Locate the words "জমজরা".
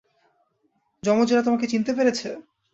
1.03-1.41